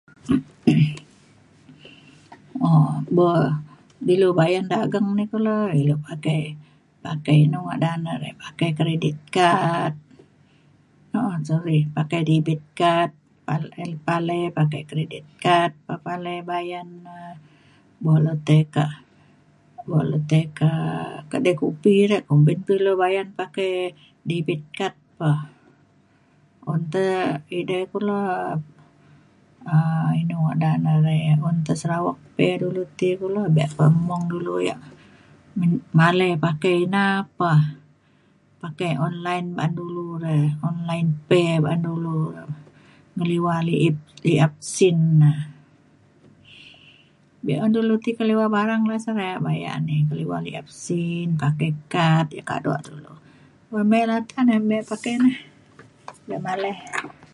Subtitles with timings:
[2.65, 3.51] um bo'
[4.13, 6.39] ilu bayen dageng di kulu ilu pakai,
[7.05, 9.93] pakai inu ngadan re' rey pakai keridit kad
[11.17, 13.11] um sorry pakai dibit kad
[14.07, 16.87] palai pakai kridit kad pe palai bayan
[17.19, 17.21] e.
[18.03, 18.93] bok le tai kak
[19.89, 23.71] bok le tai kak kedai kupi re kumpin pe ilu bayan pakai
[24.29, 25.29] dibit kad pe.
[26.71, 27.05] un te
[27.57, 28.15] edai kulu
[29.73, 33.39] um inu ngadan ya re' un te Sarawak Pay dulu ti e kulu.
[33.55, 34.79] bek pe mung dulu ya'
[35.57, 37.03] men- malai pakai ina
[37.37, 37.53] pe
[38.63, 40.37] pakai online ba'an dulu re
[40.69, 42.43] online pay ba'an dulu re.
[43.17, 45.31] ngeliwa liep liap sin na.
[47.45, 49.01] be'un dulu ti keliwa barang re'
[49.45, 53.13] bayan keliwa liap sin, pakai kad ya' kaduk dulu
[53.77, 55.31] un mik nta ne mik pakai na
[56.29, 57.21] da maleh